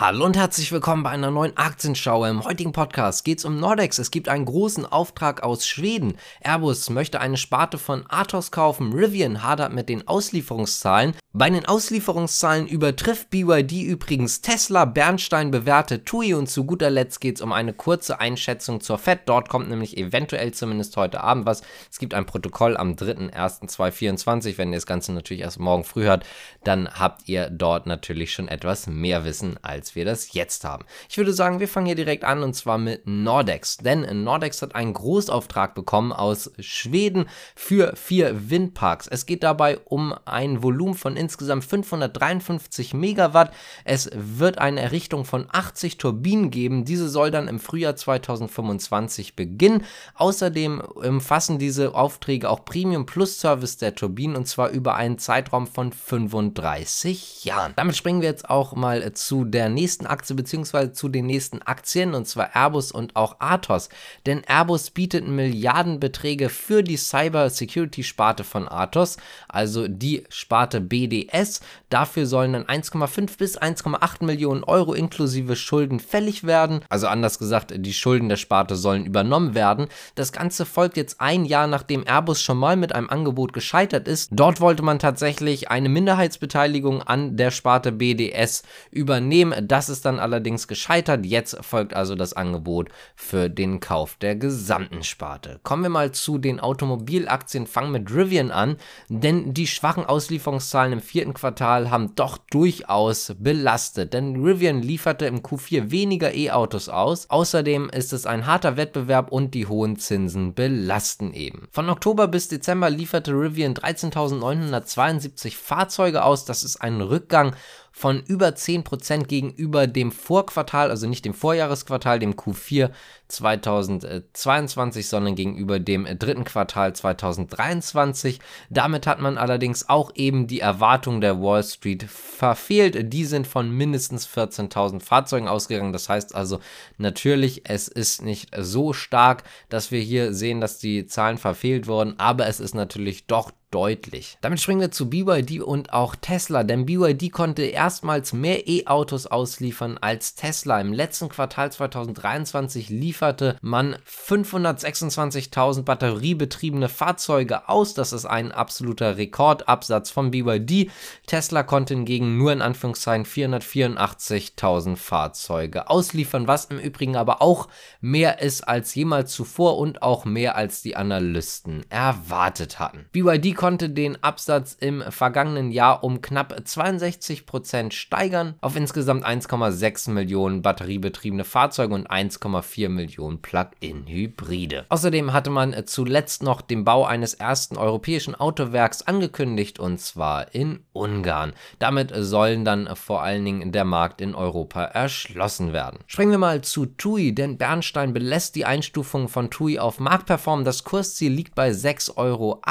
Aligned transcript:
Hallo 0.00 0.24
und 0.24 0.34
herzlich 0.34 0.72
willkommen 0.72 1.02
bei 1.02 1.10
einer 1.10 1.30
neuen 1.30 1.54
Aktienschau. 1.58 2.24
Im 2.24 2.42
heutigen 2.42 2.72
Podcast 2.72 3.22
geht 3.22 3.40
es 3.40 3.44
um 3.44 3.60
Nordex. 3.60 3.98
Es 3.98 4.10
gibt 4.10 4.30
einen 4.30 4.46
großen 4.46 4.86
Auftrag 4.86 5.42
aus 5.42 5.66
Schweden. 5.66 6.14
Airbus 6.40 6.88
möchte 6.88 7.20
eine 7.20 7.36
Sparte 7.36 7.76
von 7.76 8.06
Athos 8.08 8.50
kaufen. 8.50 8.94
Rivian 8.94 9.42
hadert 9.42 9.74
mit 9.74 9.90
den 9.90 10.08
Auslieferungszahlen. 10.08 11.12
Bei 11.34 11.50
den 11.50 11.66
Auslieferungszahlen 11.66 12.66
übertrifft 12.66 13.28
BYD 13.30 13.82
übrigens 13.82 14.40
Tesla, 14.40 14.84
Bernstein 14.86 15.52
bewertet 15.52 16.06
TUI 16.06 16.34
und 16.34 16.48
zu 16.48 16.64
guter 16.64 16.90
Letzt 16.90 17.20
geht 17.20 17.36
es 17.36 17.42
um 17.42 17.52
eine 17.52 17.72
kurze 17.72 18.18
Einschätzung 18.18 18.80
zur 18.80 18.98
FED. 18.98 19.20
Dort 19.26 19.48
kommt 19.48 19.68
nämlich 19.68 19.96
eventuell 19.98 20.52
zumindest 20.52 20.96
heute 20.96 21.20
Abend 21.20 21.44
was. 21.44 21.60
Es 21.88 21.98
gibt 21.98 22.14
ein 22.14 22.26
Protokoll 22.26 22.76
am 22.76 22.94
3.1.2024. 22.94 24.56
Wenn 24.56 24.72
ihr 24.72 24.78
das 24.78 24.86
Ganze 24.86 25.12
natürlich 25.12 25.42
erst 25.42 25.60
morgen 25.60 25.84
früh 25.84 26.04
hört, 26.04 26.26
dann 26.64 26.88
habt 26.88 27.28
ihr 27.28 27.50
dort 27.50 27.86
natürlich 27.86 28.32
schon 28.32 28.48
etwas 28.48 28.86
mehr 28.86 29.24
Wissen 29.24 29.56
als 29.62 29.89
wir 29.94 30.04
das 30.04 30.32
jetzt 30.32 30.64
haben. 30.64 30.84
Ich 31.08 31.18
würde 31.18 31.32
sagen, 31.32 31.60
wir 31.60 31.68
fangen 31.68 31.86
hier 31.86 31.94
direkt 31.94 32.24
an 32.24 32.42
und 32.42 32.54
zwar 32.54 32.78
mit 32.78 33.06
Nordex. 33.06 33.78
Denn 33.78 34.22
Nordex 34.24 34.62
hat 34.62 34.74
einen 34.74 34.94
Großauftrag 34.94 35.74
bekommen 35.74 36.12
aus 36.12 36.50
Schweden 36.58 37.26
für 37.54 37.94
vier 37.96 38.50
Windparks. 38.50 39.06
Es 39.06 39.26
geht 39.26 39.42
dabei 39.42 39.78
um 39.78 40.14
ein 40.24 40.62
Volumen 40.62 40.94
von 40.94 41.16
insgesamt 41.16 41.64
553 41.64 42.94
Megawatt. 42.94 43.52
Es 43.84 44.10
wird 44.14 44.58
eine 44.58 44.80
Errichtung 44.80 45.24
von 45.24 45.46
80 45.50 45.98
Turbinen 45.98 46.50
geben. 46.50 46.84
Diese 46.84 47.08
soll 47.08 47.30
dann 47.30 47.48
im 47.48 47.60
Frühjahr 47.60 47.96
2025 47.96 49.36
beginnen. 49.36 49.84
Außerdem 50.14 50.80
umfassen 50.80 51.58
diese 51.58 51.94
Aufträge 51.94 52.48
auch 52.48 52.64
Premium 52.64 53.06
Plus 53.06 53.40
Service 53.40 53.76
der 53.76 53.94
Turbinen 53.94 54.36
und 54.36 54.46
zwar 54.46 54.70
über 54.70 54.94
einen 54.94 55.18
Zeitraum 55.18 55.66
von 55.66 55.92
35 55.92 57.44
Jahren. 57.44 57.72
Damit 57.76 57.96
springen 57.96 58.20
wir 58.20 58.28
jetzt 58.28 58.48
auch 58.48 58.74
mal 58.74 59.12
zu 59.14 59.44
der 59.44 59.68
nächsten 59.68 59.79
nächsten 59.80 60.06
Aktie 60.06 60.36
bzw. 60.36 60.92
zu 60.92 61.08
den 61.08 61.26
nächsten 61.26 61.62
Aktien 61.62 62.14
und 62.14 62.28
zwar 62.28 62.54
Airbus 62.54 62.92
und 62.92 63.16
auch 63.16 63.36
Athos. 63.38 63.88
Denn 64.26 64.42
Airbus 64.46 64.90
bietet 64.90 65.26
Milliardenbeträge 65.26 66.50
für 66.50 66.82
die 66.82 66.98
Cyber 66.98 67.48
Security 67.48 68.04
Sparte 68.04 68.44
von 68.44 68.68
Athos, 68.68 69.16
also 69.48 69.88
die 69.88 70.24
Sparte 70.28 70.82
BDS. 70.82 71.62
Dafür 71.88 72.26
sollen 72.26 72.52
dann 72.52 72.64
1,5 72.64 73.38
bis 73.38 73.58
1,8 73.58 74.22
Millionen 74.24 74.64
Euro 74.64 74.92
inklusive 74.92 75.56
Schulden 75.56 75.98
fällig 75.98 76.44
werden. 76.44 76.82
Also 76.90 77.06
anders 77.06 77.38
gesagt, 77.38 77.72
die 77.74 77.94
Schulden 77.94 78.28
der 78.28 78.36
Sparte 78.36 78.76
sollen 78.76 79.06
übernommen 79.06 79.54
werden. 79.54 79.86
Das 80.14 80.32
Ganze 80.32 80.66
folgt 80.66 80.98
jetzt 80.98 81.20
ein 81.22 81.46
Jahr 81.46 81.66
nachdem 81.66 82.06
Airbus 82.06 82.42
schon 82.42 82.58
mal 82.58 82.76
mit 82.76 82.94
einem 82.94 83.08
Angebot 83.08 83.54
gescheitert 83.54 84.08
ist. 84.08 84.28
Dort 84.32 84.60
wollte 84.60 84.82
man 84.82 84.98
tatsächlich 84.98 85.70
eine 85.70 85.88
Minderheitsbeteiligung 85.88 87.02
an 87.02 87.38
der 87.38 87.50
Sparte 87.50 87.92
BDS 87.92 88.62
übernehmen. 88.90 89.68
Das 89.70 89.88
ist 89.88 90.04
dann 90.04 90.18
allerdings 90.18 90.66
gescheitert. 90.66 91.24
Jetzt 91.24 91.56
folgt 91.64 91.94
also 91.94 92.16
das 92.16 92.32
Angebot 92.32 92.88
für 93.14 93.48
den 93.48 93.78
Kauf 93.78 94.16
der 94.16 94.34
gesamten 94.34 95.04
Sparte. 95.04 95.60
Kommen 95.62 95.84
wir 95.84 95.90
mal 95.90 96.10
zu 96.10 96.38
den 96.38 96.58
Automobilaktien. 96.58 97.68
Fangen 97.68 97.92
mit 97.92 98.12
Rivian 98.12 98.50
an, 98.50 98.78
denn 99.08 99.54
die 99.54 99.68
schwachen 99.68 100.04
Auslieferungszahlen 100.04 100.94
im 100.94 101.00
vierten 101.00 101.34
Quartal 101.34 101.88
haben 101.88 102.16
doch 102.16 102.36
durchaus 102.50 103.32
belastet. 103.38 104.12
Denn 104.12 104.42
Rivian 104.42 104.82
lieferte 104.82 105.26
im 105.26 105.38
Q4 105.38 105.92
weniger 105.92 106.34
E-Autos 106.34 106.88
aus. 106.88 107.30
Außerdem 107.30 107.90
ist 107.90 108.12
es 108.12 108.26
ein 108.26 108.46
harter 108.46 108.76
Wettbewerb 108.76 109.30
und 109.30 109.54
die 109.54 109.68
hohen 109.68 110.00
Zinsen 110.00 110.52
belasten 110.52 111.32
eben. 111.32 111.68
Von 111.70 111.90
Oktober 111.90 112.26
bis 112.26 112.48
Dezember 112.48 112.90
lieferte 112.90 113.30
Rivian 113.30 113.74
13.972 113.74 115.54
Fahrzeuge 115.54 116.24
aus. 116.24 116.44
Das 116.44 116.64
ist 116.64 116.78
ein 116.78 117.00
Rückgang 117.00 117.54
von 117.92 118.22
über 118.26 118.48
10% 118.48 119.24
gegenüber 119.24 119.59
dem 119.68 120.12
Vorquartal, 120.12 120.90
also 120.90 121.06
nicht 121.06 121.24
dem 121.24 121.34
Vorjahresquartal, 121.34 122.18
dem 122.18 122.34
Q4 122.34 122.90
2022, 123.28 125.08
sondern 125.08 125.34
gegenüber 125.34 125.78
dem 125.78 126.06
dritten 126.18 126.44
Quartal 126.44 126.94
2023. 126.94 128.40
Damit 128.68 129.06
hat 129.06 129.20
man 129.20 129.38
allerdings 129.38 129.88
auch 129.88 130.12
eben 130.14 130.46
die 130.46 130.60
Erwartung 130.60 131.20
der 131.20 131.40
Wall 131.40 131.62
Street 131.62 132.04
verfehlt. 132.04 133.12
Die 133.12 133.24
sind 133.24 133.46
von 133.46 133.70
mindestens 133.70 134.28
14.000 134.28 135.00
Fahrzeugen 135.00 135.48
ausgegangen. 135.48 135.92
Das 135.92 136.08
heißt 136.08 136.34
also 136.34 136.60
natürlich, 136.98 137.68
es 137.68 137.88
ist 137.88 138.22
nicht 138.22 138.50
so 138.56 138.92
stark, 138.92 139.44
dass 139.68 139.90
wir 139.90 140.00
hier 140.00 140.34
sehen, 140.34 140.60
dass 140.60 140.78
die 140.78 141.06
Zahlen 141.06 141.38
verfehlt 141.38 141.86
wurden, 141.86 142.18
aber 142.18 142.46
es 142.46 142.60
ist 142.60 142.74
natürlich 142.74 143.26
doch 143.26 143.52
deutlich. 143.70 144.36
Damit 144.40 144.60
springen 144.60 144.80
wir 144.80 144.90
zu 144.90 145.08
BYD 145.08 145.60
und 145.60 145.92
auch 145.92 146.16
Tesla, 146.16 146.64
denn 146.64 146.86
BYD 146.86 147.30
konnte 147.30 147.62
erstmals 147.62 148.32
mehr 148.32 148.68
E-Autos 148.68 149.26
ausliefern 149.26 149.98
als 149.98 150.34
Tesla. 150.34 150.80
Im 150.80 150.92
letzten 150.92 151.28
Quartal 151.28 151.70
2023 151.70 152.88
lieferte 152.88 153.56
man 153.62 153.96
526.000 154.06 155.82
batteriebetriebene 155.82 156.88
Fahrzeuge 156.88 157.68
aus. 157.68 157.94
Das 157.94 158.12
ist 158.12 158.26
ein 158.26 158.52
absoluter 158.52 159.16
Rekordabsatz 159.16 160.10
von 160.10 160.30
BYD. 160.30 160.90
Tesla 161.26 161.62
konnte 161.62 161.94
hingegen 161.94 162.38
nur 162.38 162.52
in 162.52 162.62
Anführungszeichen 162.62 163.24
484.000 163.24 164.96
Fahrzeuge 164.96 165.88
ausliefern, 165.88 166.48
was 166.48 166.66
im 166.66 166.78
Übrigen 166.78 167.16
aber 167.16 167.40
auch 167.40 167.68
mehr 168.00 168.40
ist 168.42 168.66
als 168.66 168.94
jemals 168.94 169.32
zuvor 169.32 169.78
und 169.78 170.02
auch 170.02 170.24
mehr 170.24 170.56
als 170.56 170.82
die 170.82 170.96
Analysten 170.96 171.84
erwartet 171.88 172.78
hatten. 172.78 173.06
BYD 173.12 173.59
konnte 173.60 173.90
den 173.90 174.24
Absatz 174.24 174.74
im 174.80 175.02
vergangenen 175.10 175.70
Jahr 175.70 176.02
um 176.02 176.22
knapp 176.22 176.62
62 176.64 177.44
Prozent 177.44 177.92
steigern 177.92 178.54
auf 178.62 178.74
insgesamt 178.74 179.22
1,6 179.22 180.12
Millionen 180.12 180.62
batteriebetriebene 180.62 181.44
Fahrzeuge 181.44 181.94
und 181.94 182.10
1,4 182.10 182.88
Millionen 182.88 183.42
Plug-in-Hybride. 183.42 184.86
Außerdem 184.88 185.34
hatte 185.34 185.50
man 185.50 185.76
zuletzt 185.84 186.42
noch 186.42 186.62
den 186.62 186.84
Bau 186.84 187.04
eines 187.04 187.34
ersten 187.34 187.76
europäischen 187.76 188.34
Autowerks 188.34 189.02
angekündigt 189.02 189.78
und 189.78 190.00
zwar 190.00 190.54
in 190.54 190.80
Ungarn. 190.94 191.52
Damit 191.78 192.14
sollen 192.16 192.64
dann 192.64 192.88
vor 192.96 193.20
allen 193.20 193.44
Dingen 193.44 193.72
der 193.72 193.84
Markt 193.84 194.22
in 194.22 194.34
Europa 194.34 194.84
erschlossen 194.84 195.74
werden. 195.74 195.98
Springen 196.06 196.30
wir 196.30 196.38
mal 196.38 196.62
zu 196.62 196.86
TUI, 196.86 197.34
denn 197.34 197.58
Bernstein 197.58 198.14
belässt 198.14 198.54
die 198.54 198.64
Einstufung 198.64 199.28
von 199.28 199.50
TUI 199.50 199.78
auf 199.78 200.00
Marktperform. 200.00 200.64
Das 200.64 200.82
Kursziel 200.84 201.30
liegt 201.30 201.54
bei 201.54 201.72
6,80 201.72 202.16
Euro. 202.16 202.62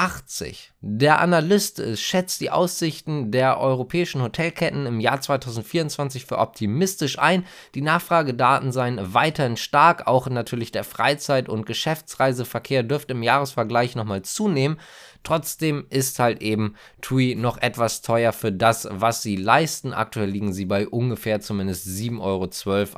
Der 0.82 1.20
Analyst 1.20 1.78
äh, 1.78 1.94
schätzt 1.94 2.40
die 2.40 2.50
Aussichten 2.50 3.30
der 3.30 3.60
europäischen 3.60 4.22
Hotelketten 4.22 4.86
im 4.86 4.98
Jahr 4.98 5.20
2024 5.20 6.24
für 6.24 6.38
optimistisch 6.38 7.18
ein. 7.18 7.44
Die 7.74 7.82
Nachfragedaten 7.82 8.72
seien 8.72 8.98
weiterhin 9.12 9.58
stark, 9.58 10.06
auch 10.06 10.26
natürlich 10.30 10.72
der 10.72 10.84
Freizeit- 10.84 11.50
und 11.50 11.66
Geschäftsreiseverkehr 11.66 12.82
dürfte 12.82 13.12
im 13.12 13.22
Jahresvergleich 13.22 13.94
nochmal 13.94 14.22
zunehmen. 14.22 14.80
Trotzdem 15.22 15.86
ist 15.90 16.18
halt 16.18 16.42
eben 16.42 16.74
TUI 17.02 17.34
noch 17.34 17.58
etwas 17.58 18.02
teuer 18.02 18.32
für 18.32 18.52
das, 18.52 18.88
was 18.90 19.22
sie 19.22 19.36
leisten. 19.36 19.92
Aktuell 19.92 20.28
liegen 20.28 20.52
sie 20.52 20.64
bei 20.64 20.88
ungefähr 20.88 21.40
zumindest 21.40 21.86
7,12 21.86 22.20
Euro, 22.20 22.48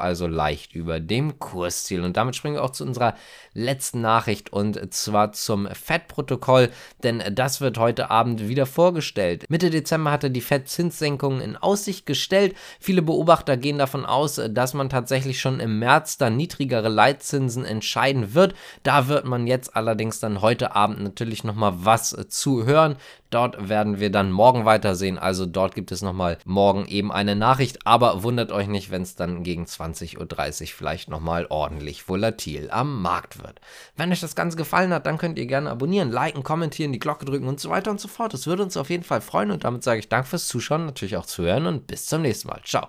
also 0.00 0.27
leicht 0.27 0.75
über 0.75 1.00
dem 1.00 1.38
Kursziel. 1.38 2.03
Und 2.03 2.16
damit 2.16 2.37
springen 2.37 2.55
wir 2.56 2.65
auch 2.65 2.71
zu 2.71 2.84
unserer 2.84 3.15
letzten 3.55 4.00
Nachricht 4.00 4.53
und 4.53 4.94
zwar 4.94 5.33
zum 5.33 5.66
FED-Protokoll, 5.66 6.71
denn 7.03 7.22
das 7.33 7.60
wird 7.60 7.78
heute 7.78 8.10
Abend 8.10 8.49
wieder 8.49 8.66
vorgestellt. 8.66 9.44
Mitte 9.49 9.71
Dezember 9.71 10.10
hatte 10.10 10.31
die 10.31 10.41
FED 10.41 10.69
Zinssenkungen 10.69 11.41
in 11.41 11.56
Aussicht 11.56 12.06
gestellt. 12.06 12.54
Viele 12.81 13.03
Beobachter 13.03 13.56
gehen 13.56 13.78
davon 13.78 14.06
aus, 14.06 14.41
dass 14.50 14.75
man 14.75 14.89
tatsächlich 14.89 15.41
schon 15.41 15.60
im 15.60 15.78
März 15.78 16.19
dann 16.19 16.37
niedrigere 16.37 16.89
Leitzinsen 16.89 17.65
entscheiden 17.65 18.34
wird. 18.34 18.54
Da 18.83 19.09
wird 19.09 19.25
man 19.25 19.47
jetzt 19.47 19.77
allerdings 19.77 20.21
dann 20.21 20.41
heute 20.41 20.75
Abend 20.75 21.03
natürlich 21.03 21.44
nochmal 21.44 21.72
was 21.77 22.12
zu 22.28 22.65
hören. 22.65 22.97
Dort 23.31 23.69
werden 23.69 23.99
wir 23.99 24.11
dann 24.11 24.31
morgen 24.31 24.65
weitersehen. 24.65 25.19
Also 25.19 25.47
dort 25.47 25.75
gibt 25.75 25.91
es 25.91 26.03
nochmal 26.03 26.39
morgen 26.45 26.87
eben 26.87 27.11
eine 27.11 27.34
Nachricht. 27.34 27.87
Aber 27.87 28.23
wundert 28.23 28.53
euch 28.53 28.67
nicht, 28.67 28.91
wenn 28.91 29.03
es 29.03 29.17
dann 29.17 29.43
gegen 29.43 29.65
20.30 29.65 30.19
Uhr 30.63 30.69
vielleicht 30.69 31.09
nochmal 31.09 31.47
ordentlich 31.48 32.09
volatil 32.09 32.71
am 32.71 33.01
Markt 33.01 33.42
wird. 33.42 33.60
Wenn 33.97 34.13
euch 34.13 34.21
das 34.21 34.36
Ganze 34.36 34.57
gefallen 34.57 34.92
hat, 34.92 35.07
dann 35.07 35.19
könnt 35.19 35.39
ihr 35.39 35.47
gerne 35.47 35.71
abonnieren, 35.71 36.10
liken, 36.10 36.42
kommentieren, 36.42 36.92
die 36.92 36.98
Glocke 36.98 37.25
drücken 37.25 37.48
und 37.48 37.60
so 37.60 37.71
weiter 37.71 37.91
und 37.91 38.01
so 38.01 38.09
fort. 38.09 38.34
Das 38.34 38.47
würde 38.47 38.63
uns 38.63 38.77
auf 38.77 38.91
jeden 38.91 39.04
Fall 39.04 39.21
freuen. 39.21 39.51
Und 39.51 39.65
damit 39.65 39.83
sage 39.83 40.01
ich 40.01 40.09
Dank 40.09 40.27
fürs 40.27 40.48
Zuschauen, 40.48 40.86
natürlich 40.86 41.16
auch 41.16 41.27
zuhören 41.27 41.66
und 41.66 41.86
bis 41.86 42.07
zum 42.07 42.22
nächsten 42.22 42.48
Mal. 42.48 42.60
Ciao. 42.65 42.89